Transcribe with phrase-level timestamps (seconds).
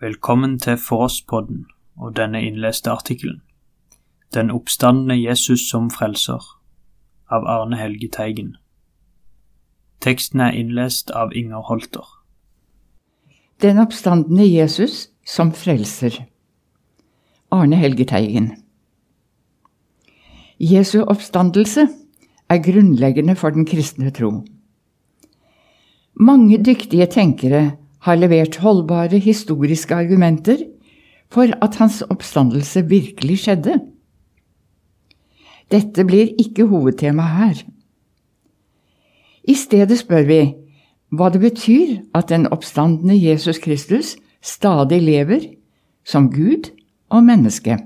[0.00, 3.38] Velkommen til Forosspodden og denne innleste artikkelen.
[4.34, 6.42] Den oppstandende Jesus som frelser
[7.32, 8.50] av Arne Helge Teigen.
[10.04, 12.04] Teksten er innlest av Inger Holter.
[13.62, 16.26] Den oppstandende Jesus som frelser.
[17.50, 18.52] Arne Helge Teigen.
[20.60, 21.88] Jesu oppstandelse
[22.48, 24.44] er grunnleggende for den kristne tro.
[26.14, 30.64] Mange dyktige tenkere har levert holdbare historiske argumenter
[31.32, 33.80] for at hans oppstandelse virkelig skjedde.
[35.72, 37.64] Dette blir ikke hovedtema her.
[39.46, 40.40] I stedet spør vi
[41.14, 45.46] hva det betyr at den oppstandende Jesus Kristus stadig lever
[46.06, 46.70] som Gud
[47.10, 47.78] og menneske.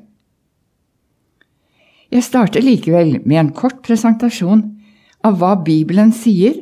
[2.11, 4.65] Jeg starter likevel med en kort presentasjon
[5.25, 6.57] av hva Bibelen sier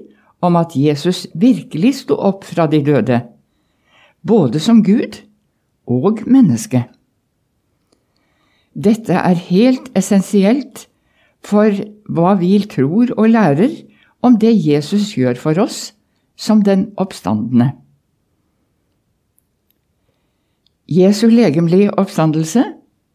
[0.44, 3.22] om at Jesus virkelig sto opp fra de døde,
[4.26, 5.20] både som Gud
[5.86, 6.84] og menneske.
[8.78, 10.86] Dette er helt essensielt
[11.44, 11.74] for
[12.08, 13.74] hva vi tror og lærer
[14.22, 15.92] om det Jesus gjør for oss
[16.38, 17.72] som den oppstandende.
[20.88, 22.62] Jesu legemlige oppstandelse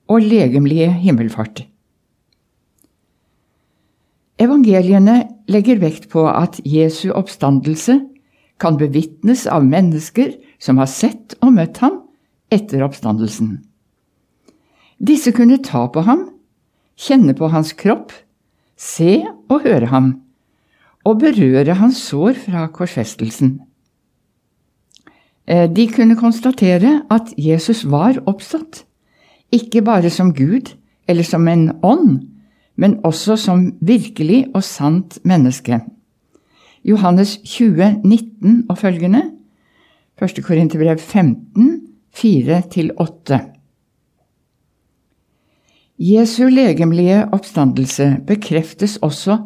[0.08, 1.64] og legemlige himmelfart.
[4.44, 8.00] Evangeliene legger vekt på at Jesu oppstandelse
[8.62, 12.00] kan bevitnes av mennesker som har sett og møtt ham
[12.53, 13.58] etter oppstandelsen.
[15.03, 16.30] Disse kunne ta på ham,
[16.95, 18.14] kjenne på hans kropp,
[18.80, 19.20] se
[19.52, 20.14] og høre ham,
[21.03, 23.58] og berøre hans sår fra korsfestelsen.
[25.44, 28.86] Eh, de kunne konstatere at Jesus var oppstått,
[29.52, 30.72] ikke bare som Gud
[31.08, 32.22] eller som en ånd,
[32.80, 35.81] men også som virkelig og sant menneske.
[36.83, 39.27] Johannes 20, 19 og følgende,
[40.22, 40.44] 1.
[40.45, 41.81] Korinterbrev 15,
[42.14, 43.39] 4-8.
[45.97, 49.39] Jesu legemlige oppstandelse bekreftes også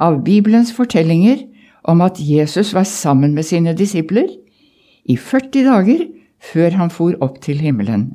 [0.00, 1.44] av Bibelens fortellinger
[1.84, 4.30] om at Jesus var sammen med sine disipler
[5.04, 6.06] i 40 dager
[6.52, 8.14] før han for opp til himmelen.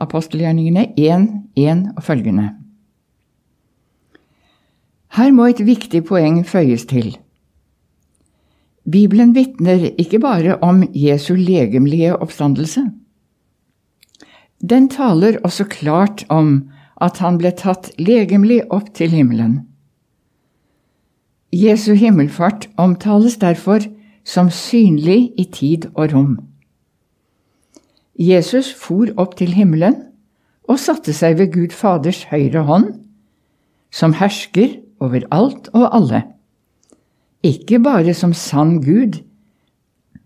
[0.00, 2.50] Apostelgjerningene 1, 1 og følgende.
[5.16, 7.16] Her må et viktig poeng føyes til.
[8.88, 12.86] Bibelen vitner ikke bare om Jesu legemlige oppstandelse.
[14.60, 16.70] Den taler også klart om
[17.00, 19.60] at han ble tatt legemlig opp til himmelen.
[21.52, 23.84] Jesu himmelfart omtales derfor
[24.24, 26.34] som synlig i tid og rom.
[28.20, 29.96] Jesus for opp til himmelen
[30.68, 32.92] og satte seg ved Gud Faders høyre hånd,
[33.90, 36.22] som hersker over alt og alle
[37.42, 39.20] ikke bare som sann Gud,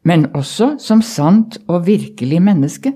[0.02, 2.92] men også som sant og virkelig menneske.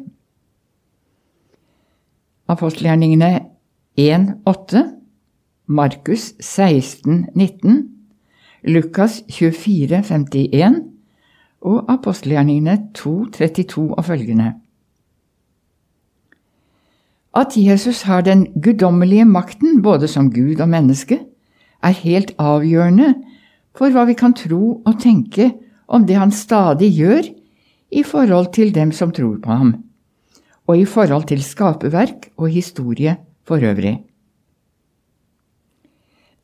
[2.49, 3.41] Apostelgjerningene
[4.01, 4.85] 1,8,
[5.67, 7.83] Markus 16,19,
[8.65, 10.81] Lukas 24,51
[11.61, 14.53] og apostelgjerningene 2,32 og følgende.
[17.37, 21.21] At Jesus har den guddommelige makten både som Gud og menneske,
[21.83, 23.15] er helt avgjørende
[23.79, 25.53] for hva vi kan tro og tenke
[25.87, 27.29] om det han stadig gjør
[27.95, 29.73] i forhold til dem som tror på ham,
[30.69, 33.17] og i forhold til skaperverk og historie
[33.47, 33.95] for øvrig.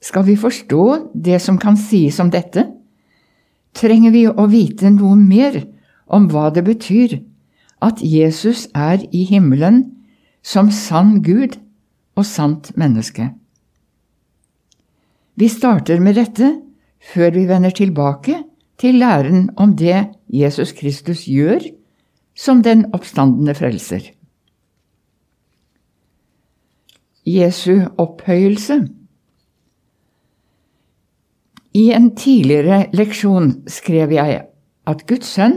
[0.04, 0.84] Skal vi forstå
[1.14, 2.66] det som kan sies om dette,
[3.74, 5.64] trenger vi å vite noe mer
[6.06, 7.18] om hva det betyr
[7.84, 9.82] at Jesus er i himmelen
[10.44, 11.56] som sann Gud
[12.14, 13.32] og sant menneske.
[15.34, 16.52] Vi starter med dette
[17.04, 18.40] før vi vender tilbake
[18.80, 21.68] til læren om det Jesus Kristus gjør
[22.34, 24.10] som den oppstandende frelser.
[27.26, 28.88] Jesu opphøyelse
[31.74, 34.42] I en tidligere leksjon skrev jeg
[34.86, 35.56] at Guds sønn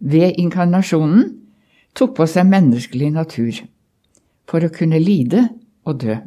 [0.00, 1.30] ved inkarnasjonen
[1.94, 3.62] tok på seg menneskelig natur
[4.50, 5.46] for å kunne lide
[5.86, 6.18] og dø.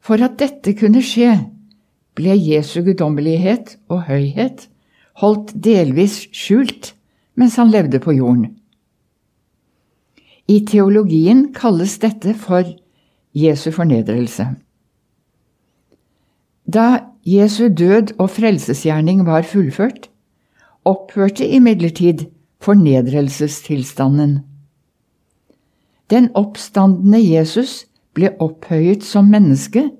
[0.00, 1.34] For at dette kunne skje,
[2.18, 4.66] ble Jesu guddommelighet og høyhet
[5.22, 6.92] holdt delvis skjult
[7.38, 8.56] mens han levde på jorden.
[10.48, 12.66] I teologien kalles dette for
[13.36, 14.48] Jesu fornedrelse.
[16.66, 16.86] Da
[17.28, 20.08] Jesu død og frelsesgjerning var fullført,
[20.84, 22.26] opphørte imidlertid
[22.64, 24.38] fornedrelsestilstanden.
[26.10, 27.84] Den oppstandende Jesus
[28.16, 29.90] ble opphøyet som menneske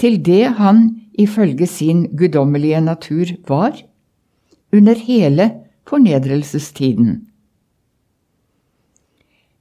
[0.00, 0.86] til det han
[1.20, 3.76] ifølge sin guddommelige natur var,
[4.72, 5.50] under hele
[5.88, 7.26] fornedrelsestiden.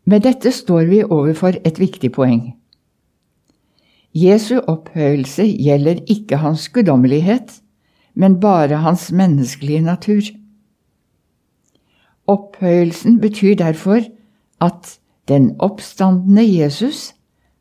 [0.05, 2.53] Med dette står vi overfor et viktig poeng.
[4.15, 7.59] Jesu opphøyelse gjelder ikke hans guddommelighet,
[8.13, 10.21] men bare hans menneskelige natur.
[12.27, 14.01] Opphøyelsen betyr derfor
[14.61, 17.13] at den oppstandende Jesus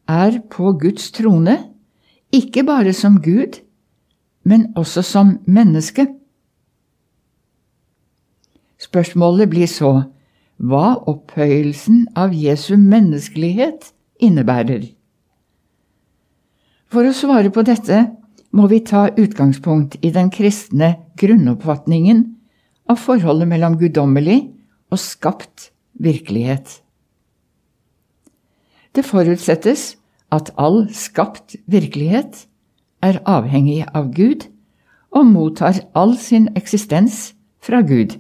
[0.09, 1.59] er på Guds trone,
[2.33, 3.61] ikke bare som Gud,
[4.45, 6.07] men også som menneske.
[8.79, 9.93] Spørsmålet blir så
[10.59, 13.93] hva opphøyelsen av Jesu menneskelighet
[14.23, 14.89] innebærer.
[16.89, 18.07] For å svare på dette
[18.57, 22.25] må vi ta utgangspunkt i den kristne grunnoppfatningen
[22.89, 24.41] av forholdet mellom guddommelig
[24.89, 25.69] og skapt
[26.01, 26.81] virkelighet.
[28.97, 29.98] Det forutsettes
[30.33, 32.47] at all skapt virkelighet
[33.03, 34.49] er avhengig av Gud
[35.11, 37.33] og mottar all sin eksistens
[37.65, 38.19] fra Gud.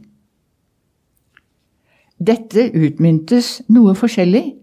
[2.18, 4.56] Dette utmyntes noe forskjellig,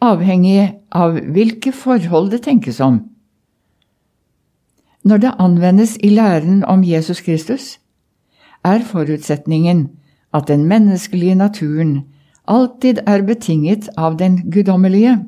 [0.00, 3.02] avhengig av hvilke forhold det tenkes om.
[5.04, 7.78] Når det anvendes i læren om Jesus Kristus,
[8.64, 9.88] er forutsetningen
[10.34, 12.00] at den menneskelige naturen
[12.48, 15.18] alltid er betinget av den guddommelige.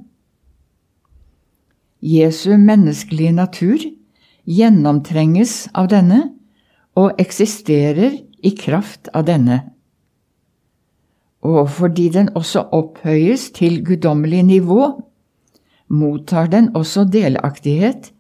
[2.01, 3.83] Jesu menneskelige natur
[4.49, 6.21] gjennomtrenges av denne
[6.99, 9.61] og eksisterer i kraft av denne.
[11.45, 14.89] Og fordi den også opphøyes til guddommelig nivå,
[15.89, 18.13] mottar den også delaktighet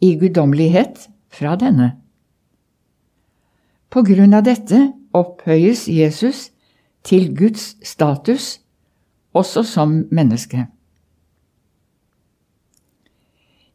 [0.00, 1.94] i guddommelighet fra denne.
[3.90, 6.50] På grunn av dette opphøyes Jesus
[7.06, 8.58] til Guds status
[9.34, 10.66] også som menneske.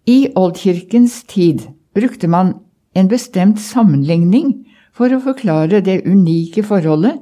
[0.09, 2.56] I oldkirkens tid brukte man
[2.97, 4.56] en bestemt sammenligning
[4.95, 7.19] for å forklare det unike forholdet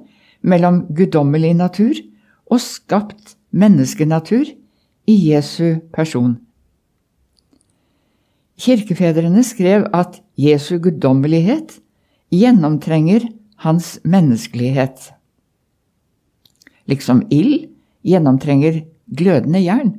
[0.47, 1.99] mellom guddommelig natur
[2.47, 4.53] og skapt menneskenatur
[5.07, 6.37] i Jesu person.
[8.57, 11.77] Kirkefedrene skrev at Jesu guddommelighet
[12.33, 13.27] gjennomtrenger
[13.67, 15.11] hans menneskelighet.
[16.87, 17.67] Liksom ild
[18.07, 19.93] gjennomtrenger glødende jern.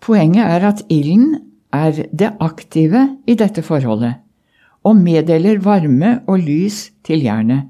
[0.00, 1.34] Poenget er at ilden
[1.72, 4.14] er det aktive i dette forholdet,
[4.84, 7.68] og meddeler varme og lys til jernet.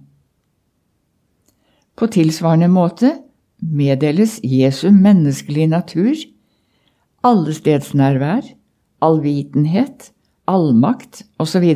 [1.96, 3.16] På tilsvarende måte
[3.60, 6.14] meddeles Jesu menneskelige natur
[7.26, 8.46] allestedsnærvær,
[9.00, 10.12] allvitenhet,
[10.48, 11.74] allmakt osv.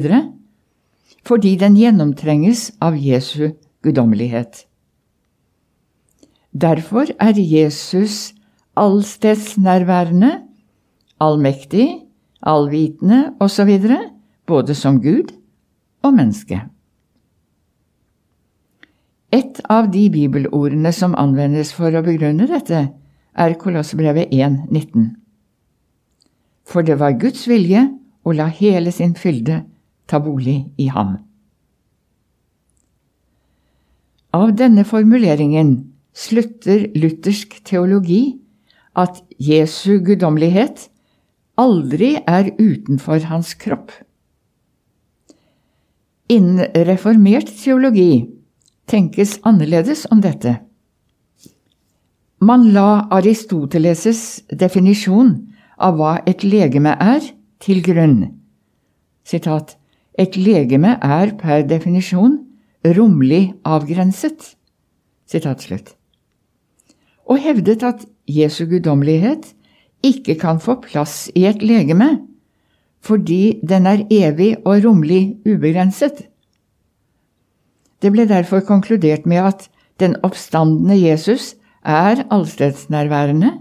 [1.24, 4.66] fordi den gjennomtrenges av Jesu guddommelighet.
[6.52, 8.34] Derfor er Jesus
[8.76, 10.32] allstedsnærværende,
[11.20, 11.88] allmektig,
[12.42, 13.80] allvitende osv.,
[14.46, 15.32] både som Gud
[16.02, 16.60] og menneske.
[19.32, 22.86] Et av de bibelordene som anvendes for å begrunne dette,
[23.34, 25.14] er Kolossebrevet 1,19
[26.64, 27.84] for det var Guds vilje
[28.24, 29.62] å la hele sin fylde
[30.08, 31.16] ta bolig i ham.
[34.34, 35.76] Av denne formuleringen
[36.14, 38.22] slutter luthersk teologi
[38.94, 40.88] at Jesu guddommelighet
[41.58, 43.92] aldri er utenfor hans kropp.
[46.30, 48.24] Innen reformert teologi
[48.90, 50.58] tenkes annerledes om dette.
[52.44, 55.36] Man la Aristoteles' definisjon
[55.80, 57.22] av hva et legeme er,
[57.64, 58.18] til grunn.
[59.24, 59.78] Sitat,
[60.20, 62.36] et legeme er per definisjon
[62.84, 64.50] romlig avgrenset.
[65.24, 65.94] Sitat slutt.
[67.24, 69.52] Og hevdet at Jesu guddommelighet
[70.04, 72.16] ikke kan få plass i et legeme
[73.04, 76.24] fordi den er evig og romlig ubegrenset.
[78.00, 79.66] Det ble derfor konkludert med at
[80.00, 81.52] den oppstandende Jesus
[81.84, 83.52] er allstedsnærværende,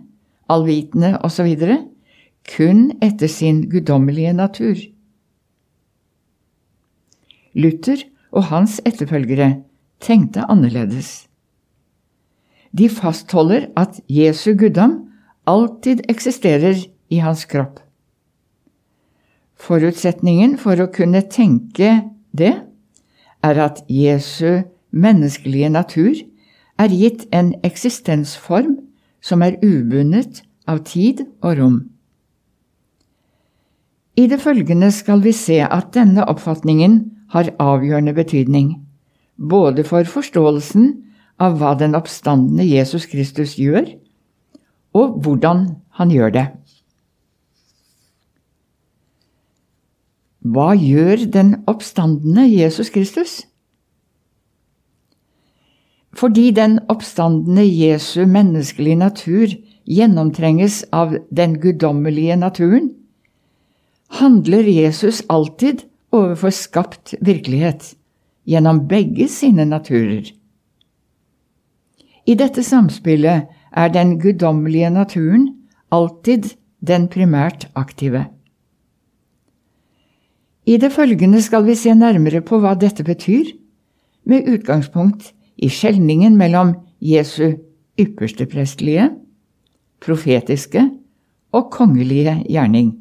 [0.50, 1.52] allvitende osv.,
[2.56, 4.80] kun etter sin guddommelige natur.
[7.54, 9.64] Luther og hans etterfølgere
[10.04, 11.28] tenkte annerledes.
[12.74, 14.98] De fastholder at Jesu guddom
[15.46, 16.78] alltid eksisterer
[17.10, 17.80] i hans kropp.
[19.64, 22.02] Forutsetningen for å kunne tenke
[22.34, 22.54] det
[23.44, 26.18] er at Jesu menneskelige natur
[26.82, 28.76] er gitt en eksistensform
[29.24, 31.78] som er ubundet av tid og rom.
[34.18, 37.00] I det følgende skal vi se at denne oppfatningen
[37.34, 38.76] har avgjørende betydning,
[39.38, 40.92] både for forståelsen
[41.44, 43.92] av hva den oppstandende Jesus Kristus gjør,
[44.94, 45.66] og hvordan
[46.00, 46.46] han gjør det.
[50.44, 53.42] Hva gjør den oppstandende Jesus Kristus?
[56.14, 59.56] Fordi den oppstandende Jesu menneskelige natur
[59.90, 62.92] gjennomtrenges av den guddommelige naturen,
[64.20, 67.96] handler Jesus alltid overfor skapt virkelighet,
[68.46, 70.28] gjennom begge sine naturer.
[72.26, 75.50] I dette samspillet er den guddommelige naturen
[75.92, 78.28] alltid den primært aktive.
[80.66, 83.52] I det følgende skal vi se nærmere på hva dette betyr,
[84.24, 87.60] med utgangspunkt i skjelningen mellom Jesu
[88.00, 89.10] ypperste prestelige,
[90.00, 90.86] profetiske
[91.52, 92.94] og kongelige gjerning.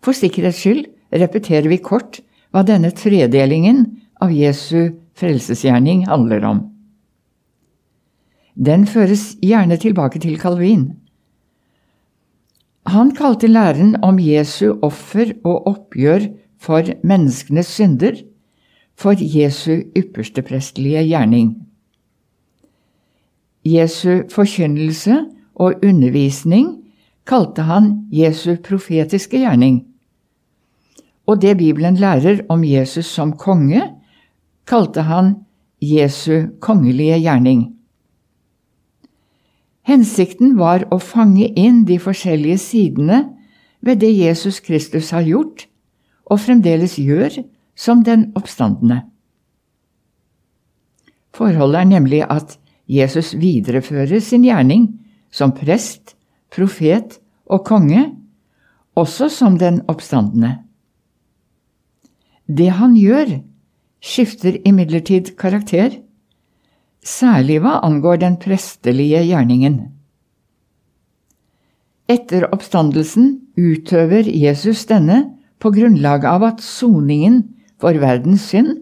[0.00, 2.22] For sikkerhets skyld repeterer vi kort
[2.54, 3.82] hva denne tredelingen
[4.22, 6.60] av Jesu frelsesgjerning handler om.
[8.54, 10.90] Den føres gjerne tilbake til Calvin.
[12.90, 16.26] Han kalte læren om Jesu offer og oppgjør
[16.60, 18.18] for menneskenes synder
[19.00, 21.54] for Jesu ypperste prestelige gjerning.
[23.64, 25.20] Jesu forkynnelse
[25.54, 26.80] og undervisning
[27.28, 29.84] kalte han Jesu profetiske gjerning.
[31.28, 33.82] Og det Bibelen lærer om Jesus som konge,
[34.70, 35.34] kalte han
[35.82, 37.64] Jesu kongelige gjerning.
[39.82, 43.24] Hensikten var å fange inn de forskjellige sidene
[43.82, 45.66] ved det Jesus Kristus har gjort,
[46.30, 47.40] og fremdeles gjør,
[47.74, 49.00] som den oppstandende.
[51.34, 52.58] Forholdet er nemlig at
[52.90, 54.88] Jesus viderefører sin gjerning
[55.32, 56.14] som prest,
[56.52, 57.16] profet
[57.48, 58.10] og konge,
[58.98, 60.58] også som den oppstandende.
[62.46, 63.38] Det han gjør,
[64.00, 66.00] skifter imidlertid karakter
[67.04, 69.80] særlig hva angår den prestelige gjerningen.
[72.10, 75.22] Etter oppstandelsen utøver Jesus denne
[75.60, 77.42] på grunnlag av at soningen
[77.80, 78.80] for verdens synd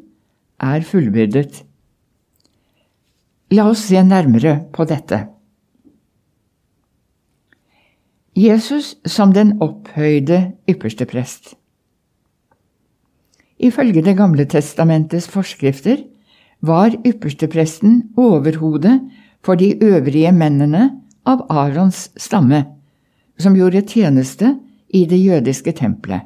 [0.62, 1.62] er fullbyrdet.
[3.52, 5.26] La oss se nærmere på dette.
[8.38, 11.56] Jesus som den opphøyde ypperste prest.
[13.58, 16.04] Ifølge Det gamle testamentets forskrifter
[16.60, 19.00] var ypperstepresten overhodet
[19.42, 20.90] for de øvrige mennene
[21.26, 22.64] av Arons stamme,
[23.38, 24.56] som gjorde tjeneste
[24.94, 26.20] i det jødiske tempelet.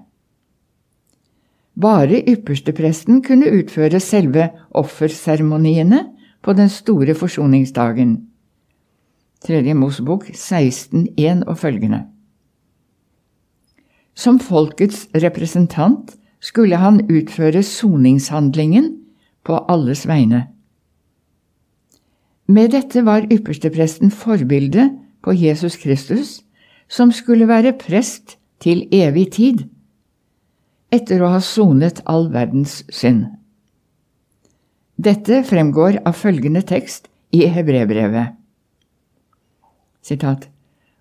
[1.81, 6.05] Bare ypperstepresten kunne utføre selve offerseremoniene
[6.43, 8.19] på den store forsoningsdagen.
[9.47, 9.75] 3.
[9.75, 12.05] Mosebok 16.1 og følgende.
[14.15, 16.13] Som folkets representant
[16.43, 18.91] skulle han utføre soningshandlingen
[19.47, 20.49] på alles vegne.
[22.51, 24.91] Med dette var ypperstepresten forbilde
[25.23, 26.41] på Jesus Kristus,
[26.91, 29.63] som skulle være prest til evig tid,
[30.93, 33.31] etter å ha sonet all verdens synd.
[35.03, 38.37] Dette fremgår av følgende tekst i Hebrebrevet.
[40.03, 40.51] Sitat.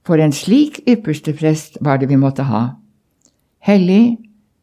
[0.06, 2.64] For en slik yppersteprest var det vi måtte ha.
[3.62, 4.18] Hellig,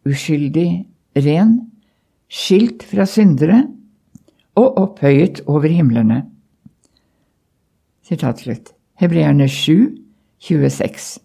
[0.07, 0.87] uskyldig,
[1.17, 1.55] ren,
[2.29, 3.63] skilt fra syndere
[4.59, 6.25] og opphøyet over himlene.
[8.03, 8.75] Sitat slutt.
[8.99, 9.95] Hebreerne 7,
[10.43, 11.21] 26.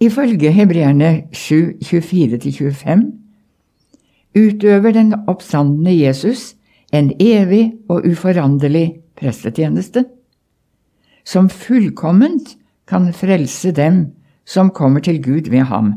[0.00, 3.04] Ifølge Hebreerne 7, 24-25
[4.38, 6.54] utøver den oppstandende Jesus
[6.92, 10.04] en evig og uforanderlig prestetjeneste,
[11.24, 12.54] som fullkomment
[12.88, 14.06] kan frelse dem
[14.48, 15.92] som kommer til Gud ved ham.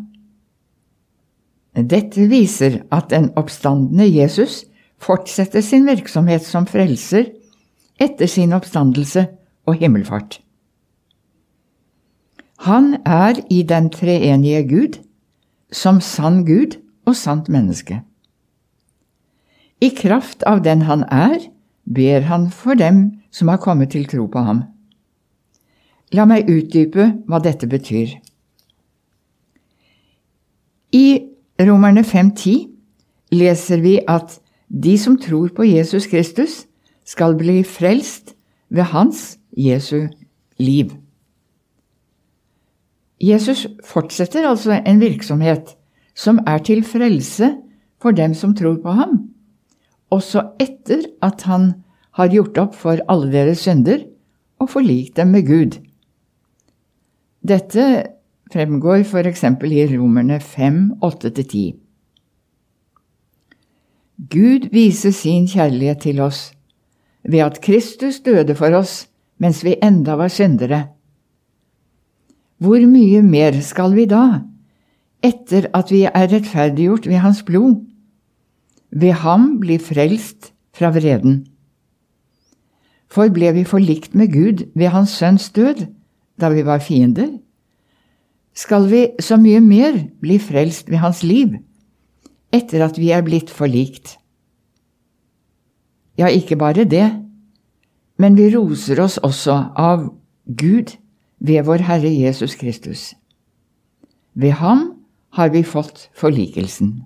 [1.76, 4.66] Dette viser at den oppstandende Jesus
[5.00, 7.32] fortsetter sin virksomhet som frelser
[8.02, 9.28] etter sin oppstandelse
[9.66, 10.42] og himmelfart.
[12.68, 15.00] Han er i den treenige Gud,
[15.72, 18.02] som sann Gud og sant menneske.
[19.82, 21.40] I kraft av den han er,
[21.90, 24.62] ber han for dem som har kommet til tro på ham.
[26.14, 28.20] La meg utdype hva dette betyr.
[30.92, 31.22] I
[31.62, 32.68] Romerne 5.10
[33.32, 36.66] leser vi at de som tror på Jesus Kristus,
[37.06, 38.36] skal bli frelst
[38.70, 40.08] ved hans, Jesu,
[40.60, 40.94] liv.
[43.22, 45.76] Jesus fortsetter altså en virksomhet
[46.16, 47.52] som er til frelse
[48.02, 49.20] for dem som tror på ham,
[50.10, 51.74] også etter at han
[52.18, 54.06] har gjort opp for alle deres synder
[54.60, 55.78] og forlikt dem med Gud.
[57.48, 57.86] Dette
[58.54, 59.44] fremgår f.eks.
[59.44, 61.62] i Romerne 5, 8-10.
[64.32, 66.52] Gud viser sin kjærlighet til oss
[67.24, 69.08] ved at Kristus døde for oss
[69.42, 70.84] mens vi enda var syndere.
[72.62, 74.44] Hvor mye mer skal vi da,
[75.26, 77.80] etter at vi er rettferdiggjort ved Hans blod,
[78.92, 81.46] ved ham bli frelst fra vreden.
[83.12, 85.88] For ble vi forlikt med Gud ved Hans Sønns død,
[86.42, 87.40] da vi var fiender?
[88.54, 91.56] Skal vi så mye mer bli frelst ved Hans liv,
[92.52, 94.18] etter at vi er blitt forlikt?
[96.20, 97.08] Ja, ikke bare det,
[98.20, 100.10] men vi roser oss også av
[100.46, 100.98] Gud
[101.40, 103.14] ved vår Herre Jesus Kristus.
[104.34, 104.84] Ved ham
[105.36, 107.02] har vi fått forlikelsen.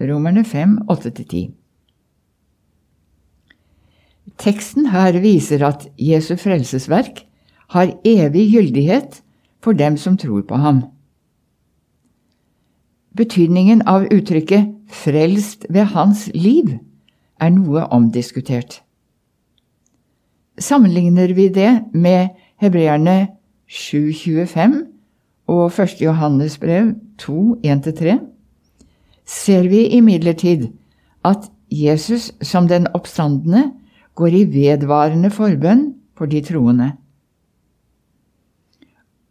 [0.00, 1.50] Romerne 5, 8-10
[4.40, 7.24] Teksten her viser at Jesu frelsesverk
[7.74, 9.20] har evig gyldighet
[9.62, 10.82] for dem som tror på ham.
[13.16, 16.78] Betydningen av uttrykket 'frelst ved hans liv'
[17.40, 18.82] er noe omdiskutert.
[20.58, 23.28] Sammenligner vi det med hebreerne
[23.68, 24.86] 7.25
[25.46, 26.00] og 1.
[26.00, 28.18] Johannes brev 2.1-3,
[29.26, 30.68] ser vi imidlertid
[31.24, 33.70] at Jesus som den oppstandende
[34.14, 36.92] går i vedvarende forbønn for de troende.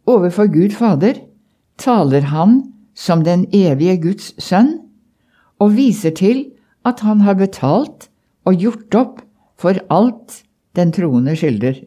[0.06, 1.20] Overfor Gud Fader
[1.78, 2.62] taler han
[2.94, 4.78] som den evige Guds sønn
[5.60, 6.46] og viser til
[6.86, 8.08] at han har betalt
[8.48, 9.20] og gjort opp
[9.60, 10.42] for alt
[10.76, 11.82] den troende skylder.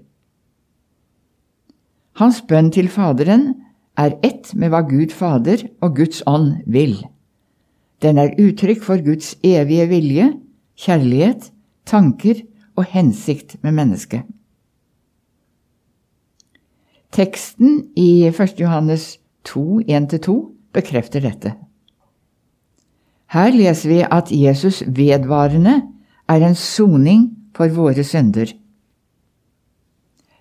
[2.21, 3.47] Hans bønn til Faderen
[3.97, 6.99] er ett med hva Gud Fader og Guds ånd vil.
[8.05, 10.29] Den er uttrykk for Guds evige vilje,
[10.77, 11.49] kjærlighet,
[11.89, 12.43] tanker
[12.77, 14.23] og hensikt med mennesket.
[17.13, 18.55] Teksten i 1.
[18.57, 20.33] Johannes 2, 1-2
[20.73, 21.51] bekrefter dette.
[23.29, 25.75] Her leser vi at Jesus vedvarende
[26.29, 28.55] er en soning for våre synder.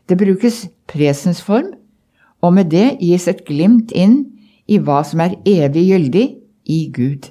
[0.08, 1.74] Det brukes presens form,
[2.40, 4.22] og med det gis et glimt inn
[4.64, 6.26] i hva som er evig gyldig
[6.72, 7.28] i Gud.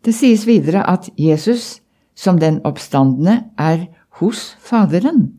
[0.00, 1.82] Det sies videre at Jesus
[2.16, 5.34] som den oppstandende er hos Faderen.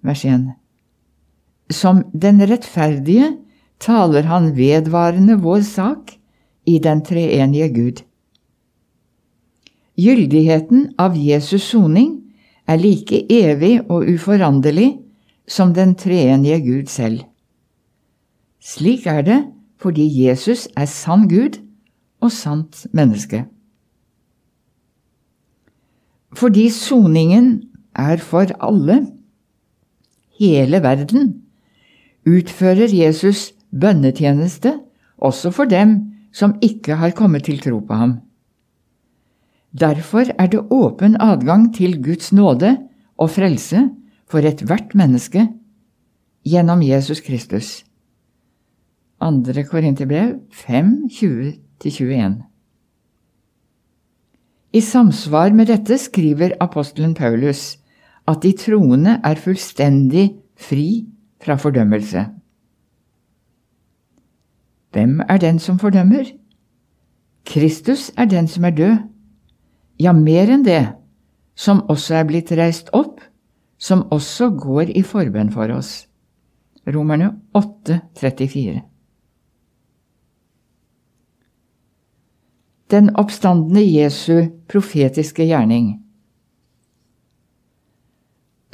[0.00, 0.63] Vers 1.
[1.70, 3.34] Som den rettferdige
[3.80, 6.16] taler han vedvarende vår sak
[6.66, 8.02] i den treenige Gud.
[9.96, 12.16] Gyldigheten av Jesus soning
[12.66, 14.96] er like evig og uforanderlig
[15.46, 17.22] som den treenige Gud selv.
[18.60, 19.40] Slik er det
[19.80, 21.60] fordi Jesus er sann Gud
[22.24, 23.44] og sant menneske.
[26.34, 29.04] Fordi soningen er for alle,
[30.40, 31.43] hele verden,
[32.26, 34.78] utfører Jesus bønnetjeneste
[35.18, 35.96] også for dem
[36.34, 38.14] som ikke har kommet til tro på ham.
[39.74, 42.76] Derfor er det åpen adgang til Guds nåde
[43.18, 43.88] og frelse
[44.30, 45.48] for ethvert menneske
[46.46, 47.84] gjennom Jesus Kristus.
[49.22, 49.62] 2.
[49.70, 52.42] Korinterbrev 5, 20-21
[54.74, 57.76] i samsvar med dette skriver apostelen Paulus
[58.26, 60.24] at de troende er fullstendig
[60.58, 61.04] fri
[61.44, 62.26] fra fordømmelse.
[64.94, 66.30] Hvem er den som fordømmer?
[67.44, 68.96] Kristus er den som er død.
[70.00, 70.94] Ja, mer enn det,
[71.54, 73.20] som også er blitt reist opp,
[73.78, 76.08] som også går i forbønn for oss.
[76.86, 78.82] Romerne 8, 34.
[82.94, 86.00] den oppstandende Jesu profetiske gjerning.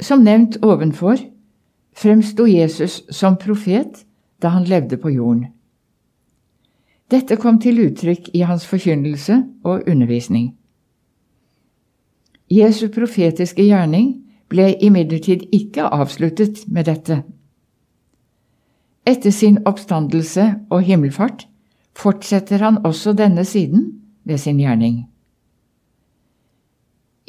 [0.01, 1.17] Som nevnt ovenfor
[1.93, 4.05] fremsto Jesus som profet
[4.41, 5.47] da han levde på jorden.
[7.11, 10.53] Dette kom til uttrykk i hans forkynnelse og undervisning.
[12.51, 14.13] Jesu profetiske gjerning
[14.51, 17.21] ble imidlertid ikke avsluttet med dette.
[19.07, 21.47] Etter sin oppstandelse og himmelfart
[21.97, 23.87] fortsetter han også denne siden
[24.23, 25.07] ved sin gjerning.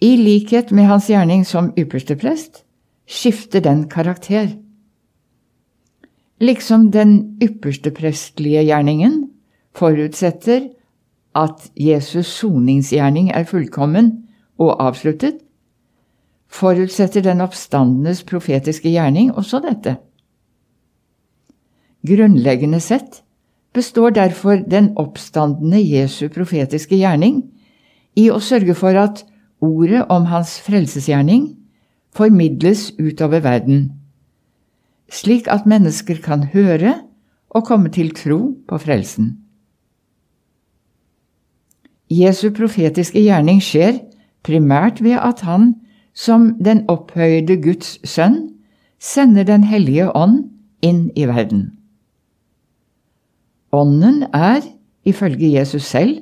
[0.02, 2.64] I likhet med hans gjerning som ypperste prest
[3.06, 4.56] skifter den karakter.
[6.42, 9.28] Liksom den ypperste prestlige gjerningen
[9.76, 10.70] forutsetter
[11.38, 14.12] at Jesus' soningsgjerning er fullkommen
[14.60, 15.38] og avsluttet,
[16.52, 19.96] forutsetter den oppstandenes profetiske gjerning også dette.
[22.02, 23.22] Grunnleggende sett
[23.72, 27.44] består derfor den oppstandende Jesu profetiske gjerning
[28.18, 29.22] i å sørge for at
[29.62, 31.46] ordet om hans frelsesgjerning
[32.12, 33.92] formidles utover verden,
[35.12, 36.94] slik at mennesker kan høre
[37.50, 39.38] og komme til tro på frelsen.
[42.12, 44.02] Jesu profetiske gjerning skjer
[44.44, 45.74] primært ved at han,
[46.14, 48.50] som den opphøyde Guds sønn,
[49.00, 50.50] sender Den hellige ånd
[50.82, 51.78] inn i verden.
[53.72, 54.60] Ånden er,
[55.04, 56.20] ifølge Jesus selv,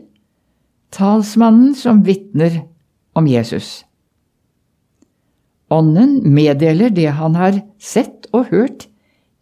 [0.94, 2.62] talsmannen som vitner
[3.14, 3.84] om Jesus.
[5.70, 8.88] Ånden meddeler det han har sett og hørt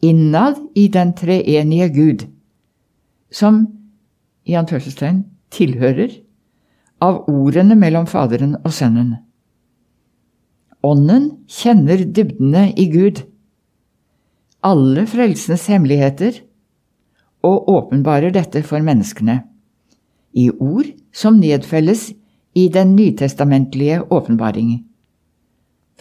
[0.05, 2.27] innad i den treenige Gud,
[3.33, 3.65] som
[4.49, 6.13] i anførselstegn tilhører
[7.05, 9.17] av ordene mellom Faderen og Sønnen.
[10.85, 13.25] Ånden kjenner dybdene i Gud,
[14.63, 16.43] alle frelsens hemmeligheter,
[17.47, 19.41] og åpenbarer dette for menneskene,
[20.35, 22.11] i ord som nedfelles
[22.59, 24.85] i den nytestamentlige åpenbaring.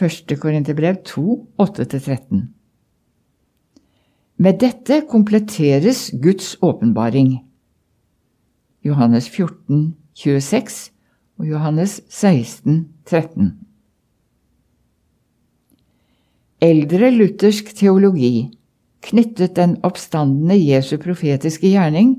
[0.02, 0.38] 1.
[0.38, 2.42] Korinterbrev 2, 8-13.
[4.38, 7.40] Med dette kompletteres Guds åpenbaring.
[8.86, 10.92] Johannes 14, 26
[11.40, 13.50] og Johannes 16, 13.
[16.62, 18.52] Eldre luthersk teologi
[19.02, 22.14] knyttet den oppstandende Jesu profetiske gjerning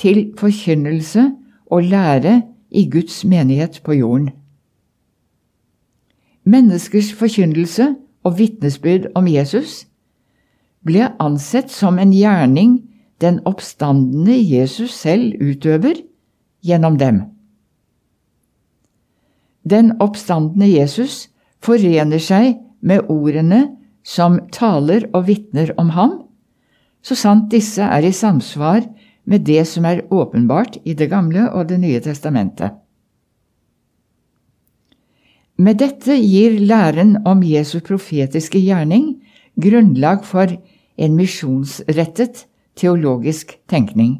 [0.00, 1.28] til forkynnelse
[1.66, 4.32] og lære i Guds menighet på jorden.
[6.46, 7.94] Menneskers forkynnelse
[8.26, 9.84] og vitnesbyrd om Jesus
[10.86, 12.78] ble ansett som en gjerning
[13.22, 15.98] den oppstandende Jesus selv utøver
[16.62, 17.22] gjennom dem.
[19.66, 21.26] Den oppstandende Jesus
[21.64, 23.64] forener seg med ordene
[24.06, 26.12] som taler og vitner om ham,
[27.02, 28.84] så sant disse er i samsvar
[29.26, 32.85] med det som er åpenbart i Det gamle og Det nye testamentet.
[35.56, 39.14] Med dette gir læren om Jesu profetiske gjerning
[39.56, 40.50] grunnlag for
[40.96, 42.44] en misjonsrettet
[42.76, 44.18] teologisk tenkning.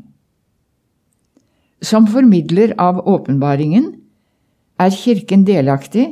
[1.84, 3.90] Som formidler av åpenbaringen
[4.80, 6.06] er Kirken delaktig,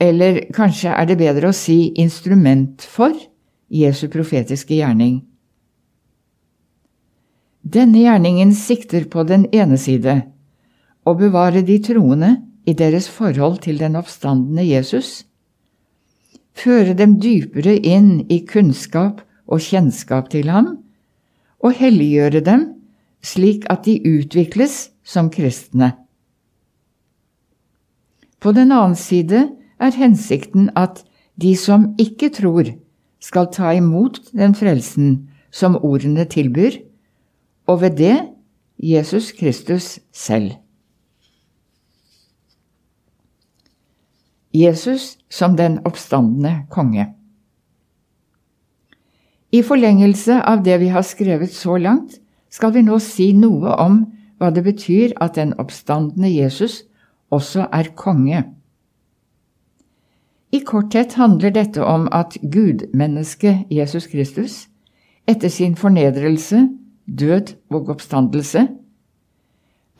[0.00, 3.12] eller kanskje er det bedre å si instrument for,
[3.70, 5.20] Jesu profetiske gjerning.
[7.62, 10.16] Denne gjerningen sikter på den ene side
[11.06, 12.32] å bevare de troende
[12.66, 15.24] i deres forhold til den oppstandende Jesus,
[16.54, 20.76] føre dem dypere inn i kunnskap og kjennskap til ham,
[21.60, 22.66] og helliggjøre dem
[23.22, 25.92] slik at de utvikles som kristne.
[28.40, 29.48] På den annen side
[29.80, 31.04] er hensikten at
[31.40, 32.72] de som ikke tror,
[33.20, 36.78] skal ta imot den frelsen som ordene tilbyr,
[37.68, 38.16] og ved det
[38.80, 40.54] Jesus Kristus selv.
[44.52, 47.06] Jesus som den oppstandende konge.
[49.52, 54.04] I forlengelse av det vi har skrevet så langt, skal vi nå si noe om
[54.38, 56.82] hva det betyr at den oppstandende Jesus
[57.30, 58.44] også er konge.
[60.50, 64.66] I korthet handler dette om at gudmennesket Jesus Kristus,
[65.26, 66.66] etter sin fornedrelse,
[67.06, 68.66] død og oppstandelse,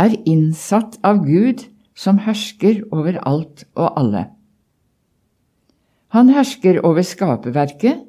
[0.00, 4.26] er innsatt av Gud som hersker over alt og alle.
[6.10, 8.02] Han hersker over skaperverket,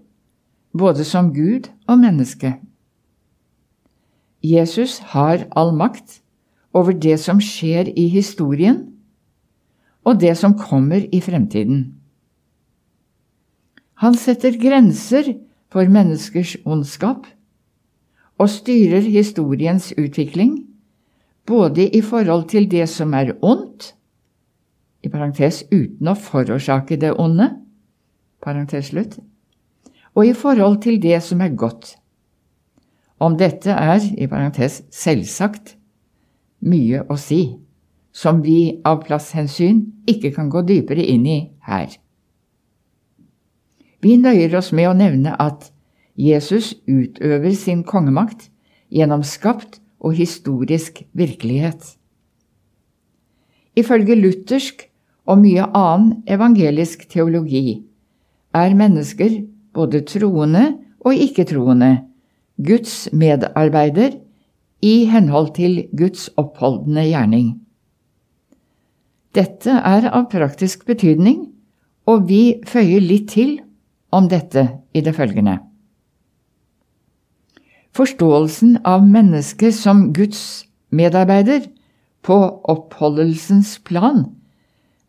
[0.74, 2.56] både som Gud og menneske.
[4.42, 6.22] Jesus har all makt
[6.74, 8.88] over det som skjer i historien,
[10.02, 11.92] og det som kommer i fremtiden.
[14.02, 15.36] Han setter grenser
[15.70, 17.28] for menneskers ondskap
[18.42, 20.64] og styrer historiens utvikling,
[21.46, 23.94] både i forhold til det som er ondt,
[25.06, 27.52] i parentes uten å forårsake det onde,
[30.16, 31.96] og i forhold til det som er godt.
[33.20, 35.78] Om dette er, i parentes selvsagt,
[36.62, 37.58] mye å si,
[38.12, 41.94] som vi av plasshensyn ikke kan gå dypere inn i her.
[44.02, 45.70] Vi nøyer oss med å nevne at
[46.18, 48.50] Jesus utøver sin kongemakt
[48.90, 51.96] gjennom skapt og historisk virkelighet.
[53.78, 54.88] Ifølge luthersk
[55.30, 57.86] og mye annen evangelisk teologi
[58.54, 59.42] er mennesker,
[59.74, 60.66] både troende
[61.02, 62.02] og ikke-troende,
[62.62, 64.20] Guds medarbeider
[64.82, 67.48] i henhold til Guds oppholdende gjerning.
[69.34, 71.48] Dette er av praktisk betydning,
[72.06, 73.60] og vi føyer litt til
[74.12, 75.60] om dette i det følgende.
[77.96, 81.66] Forståelsen av mennesket som Guds medarbeider
[82.24, 82.38] på
[82.72, 84.26] oppholdelsens plan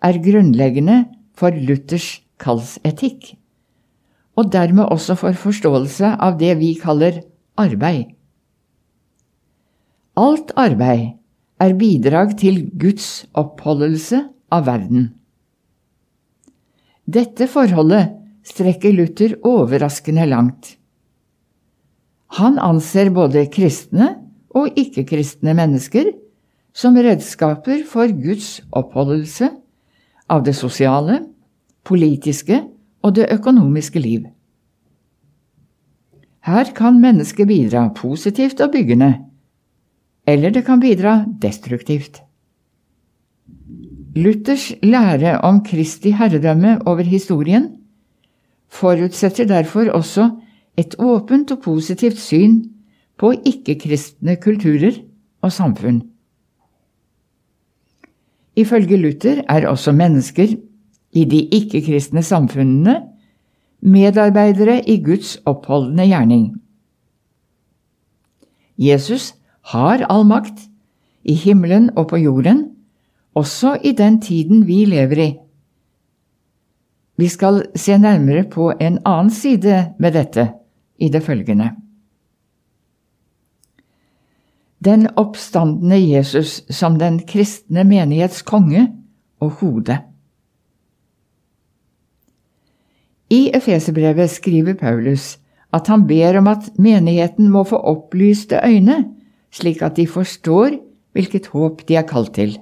[0.02, 1.04] er grunnleggende
[1.38, 3.34] for Luthers kallsetikk,
[4.36, 7.22] og dermed også for forståelse av det vi kaller
[7.60, 8.12] arbeid.
[10.18, 11.12] Alt arbeid
[11.62, 15.12] er bidrag til Guds oppholdelse av verden.
[17.08, 18.12] Dette forholdet
[18.46, 20.76] strekker Luther overraskende langt.
[22.38, 24.14] Han anser både kristne
[24.56, 26.12] og ikke-kristne mennesker
[26.76, 29.50] som redskaper for Guds oppholdelse
[30.32, 31.20] av det sosiale,
[31.84, 32.62] politiske
[33.02, 34.26] og det økonomiske liv.
[36.42, 39.14] Her kan mennesket bidra positivt og byggende,
[40.26, 42.22] eller det kan bidra destruktivt.
[44.16, 47.70] Luthers lære om Kristi herredømme over historien
[48.68, 50.30] forutsetter derfor også
[50.76, 52.62] et åpent og positivt syn
[53.18, 54.98] på ikke-kristne kulturer
[55.42, 56.02] og samfunn.
[58.56, 60.56] Ifølge Luther er også mennesker
[61.12, 62.96] i de ikke-kristne samfunnene
[63.82, 66.46] medarbeidere i Guds oppholdende gjerning.
[68.78, 69.34] Jesus
[69.74, 70.68] har all makt,
[71.22, 72.64] i himmelen og på jorden,
[73.34, 75.30] også i den tiden vi lever i.
[77.16, 80.48] Vi skal se nærmere på en annen side med dette
[80.98, 81.70] i det følgende.
[84.84, 88.88] Den oppstandende Jesus som den kristne menighets konge
[89.40, 89.98] og hode.
[93.32, 95.38] I Efeserbrevet skriver Paulus
[95.72, 98.98] at han ber om at menigheten må få opplyste øyne,
[99.52, 100.76] slik at de forstår
[101.16, 102.58] hvilket håp de er kalt til.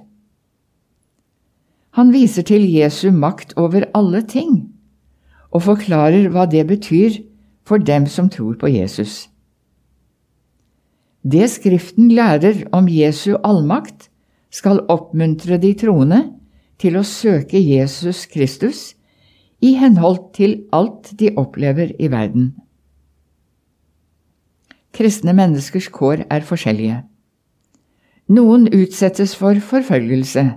[1.99, 4.69] Han viser til Jesu makt over alle ting,
[5.51, 7.19] og forklarer hva det betyr
[7.67, 9.27] for dem som tror på Jesus.
[11.21, 14.07] Det Skriften lærer om Jesu allmakt,
[14.51, 16.25] skal oppmuntre de troende
[16.79, 18.81] til å søke Jesus Kristus
[19.61, 22.51] i henhold til alt de opplever i verden.
[24.91, 27.03] Kristne menneskers kår er forskjellige.
[28.31, 30.49] Noen utsettes for forfølgelse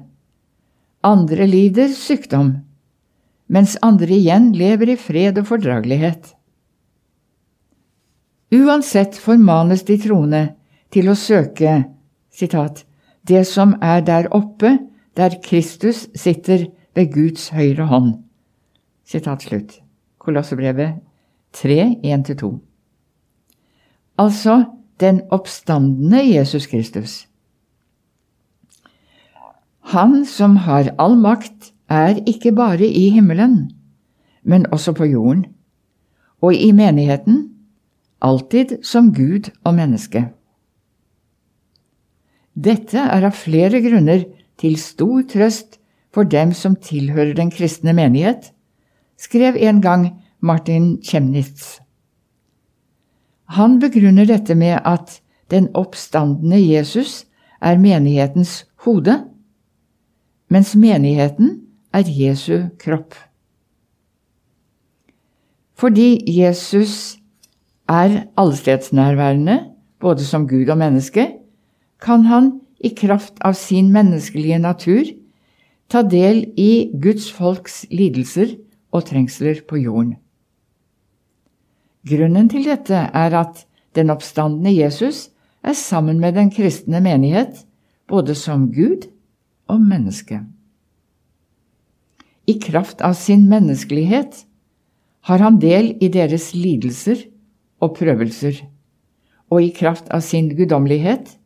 [1.04, 2.54] andre lider sykdom,
[3.52, 6.32] mens andre igjen lever i fred og fordragelighet.
[8.54, 10.44] Uansett formanes de troende
[10.94, 11.82] til å søke
[12.32, 12.84] citat,
[13.28, 14.78] det som er der oppe,
[15.16, 18.23] der Kristus sitter ved Guds høyre hånd.
[19.04, 19.80] Sitat slutt.
[20.18, 21.00] Kolossebrevet
[21.52, 22.58] 3, 1-2.
[24.18, 24.64] Altså
[25.00, 27.26] den oppstandende Jesus Kristus.
[29.92, 33.68] Han som har all makt, er ikke bare i himmelen,
[34.42, 35.44] men også på jorden,
[36.40, 37.50] og i menigheten,
[38.24, 40.24] alltid som Gud og menneske.
[42.54, 44.24] Dette er av flere grunner
[44.56, 45.76] til stor trøst
[46.14, 48.53] for dem som tilhører den kristne menighet,
[49.24, 50.08] skrev en gang
[50.40, 51.78] Martin Chemnitz.
[53.56, 55.20] Han begrunner dette med at
[55.52, 57.24] den oppstandende Jesus
[57.60, 59.22] er menighetens hode,
[60.48, 61.60] mens menigheten
[61.92, 63.14] er Jesu kropp.
[65.74, 67.16] Fordi Jesus
[67.88, 69.58] er allestedsnærværende,
[70.00, 71.28] både som Gud og menneske,
[72.00, 75.08] kan han i kraft av sin menneskelige natur
[75.88, 78.56] ta del i Guds folks lidelser
[78.94, 80.14] og trengsler på jorden.
[82.04, 83.64] Grunnen til dette er at
[83.96, 85.30] den oppstandende Jesus
[85.64, 87.64] er sammen med den kristne menighet,
[88.08, 89.08] både som Gud
[89.68, 90.42] og menneske.
[92.46, 94.42] I kraft av sin menneskelighet
[95.24, 97.24] har han del i deres lidelser
[97.80, 98.58] og prøvelser,
[99.48, 101.38] og i kraft av sin guddommelighet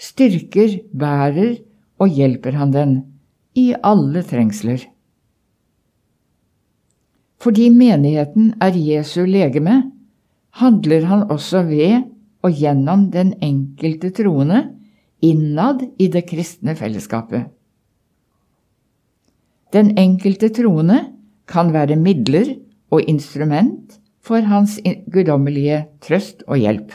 [0.00, 1.60] styrker, bærer
[2.02, 2.96] og hjelper han den
[3.54, 4.82] i alle trengsler.
[7.44, 9.82] Fordi menigheten er Jesu legeme,
[10.56, 12.06] handler han også ved
[12.44, 14.62] og gjennom den enkelte troende
[15.24, 17.50] innad i det kristne fellesskapet.
[19.74, 21.00] Den enkelte troende
[21.50, 22.54] kan være midler
[22.94, 24.78] og instrument for hans
[25.12, 26.94] guddommelige trøst og hjelp.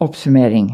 [0.00, 0.70] Oppsummering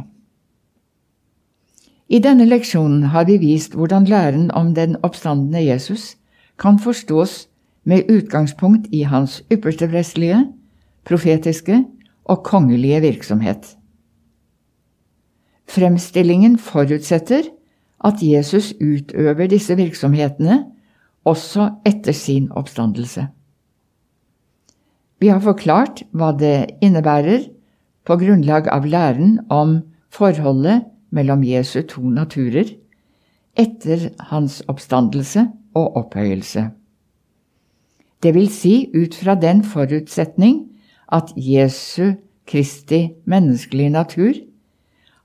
[2.11, 6.17] I denne leksjonen har vi vist hvordan læren om den oppstandende Jesus
[6.59, 7.47] kan forstås
[7.87, 10.41] med utgangspunkt i hans ypperste prestelige,
[11.07, 11.85] profetiske
[12.25, 13.77] og kongelige virksomhet.
[15.71, 17.47] Fremstillingen forutsetter
[18.05, 20.65] at Jesus utøver disse virksomhetene
[21.25, 23.29] også etter sin oppstandelse.
[25.21, 27.47] Vi har forklart hva det innebærer
[28.03, 29.79] på grunnlag av læren om
[30.11, 32.75] forholdet mellom Jesu to naturer
[33.59, 36.71] etter hans oppstandelse og opphøyelse.
[38.23, 40.67] Det vil si ut fra den forutsetning
[41.13, 42.13] at Jesu
[42.47, 44.33] Kristi menneskelige natur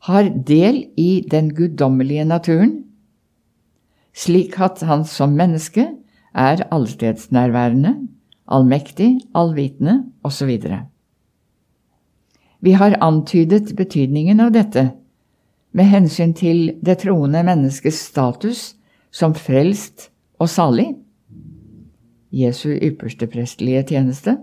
[0.07, 2.83] har del i den guddommelige naturen,
[4.15, 5.87] slik at han som menneske
[6.35, 7.95] er allstedsnærværende,
[8.47, 10.51] allmektig, allvitende osv.
[12.61, 14.91] Vi har antydet betydningen av dette
[15.75, 18.61] med hensyn til det troende menneskets status
[19.11, 20.09] som frelst
[20.39, 20.93] og salig,
[22.35, 24.37] Jesu ypperste prestelige tjeneste,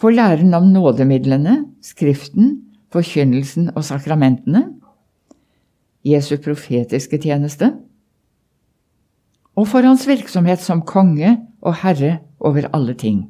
[0.00, 2.62] for læren om nådemidlene, Skriften,
[2.92, 4.66] forkynnelsen og sakramentene,
[6.04, 7.74] Jesu profetiske tjeneste,
[9.56, 13.26] og for hans virksomhet som konge og herre over alle ting.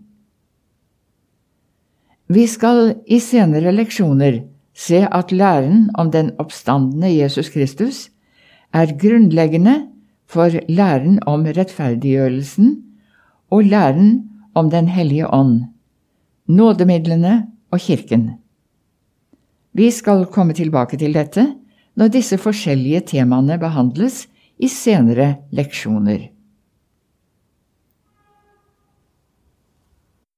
[2.31, 4.45] Vi skal i senere leksjoner
[4.81, 8.09] se at læren om den oppstandende Jesus Kristus
[8.73, 9.77] er grunnleggende
[10.31, 12.77] for læren om rettferdiggjørelsen
[13.51, 15.63] og læren om Den hellige ånd,
[16.47, 18.31] nådemidlene og Kirken.
[19.73, 21.45] Vi skal komme tilbake til dette
[21.95, 26.30] når disse forskjellige temaene behandles i senere leksjoner.